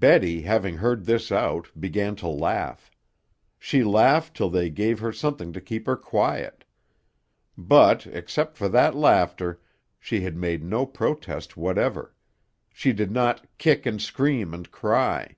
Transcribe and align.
Betty, 0.00 0.40
having 0.40 0.78
heard 0.78 1.04
this 1.04 1.30
out, 1.30 1.68
began 1.78 2.16
to 2.24 2.26
laugh. 2.26 2.90
She 3.58 3.84
laughed 3.84 4.34
till 4.34 4.48
they 4.48 4.70
gave 4.70 5.00
her 5.00 5.12
something 5.12 5.52
to 5.52 5.60
keep 5.60 5.84
her 5.84 5.94
quiet. 5.94 6.64
But, 7.54 8.06
except 8.06 8.56
for 8.56 8.70
that 8.70 8.94
laughter, 8.94 9.60
she 10.00 10.22
had 10.22 10.38
made 10.38 10.62
no 10.64 10.86
protest 10.86 11.58
whatever; 11.58 12.14
she 12.72 12.94
did 12.94 13.10
not 13.10 13.44
"kick 13.58 13.84
and 13.84 14.00
scream 14.00 14.54
and 14.54 14.70
cry." 14.70 15.36